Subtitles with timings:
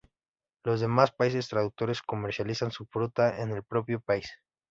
[0.63, 4.31] Los demás países productores comercializan su fruta en el propio país.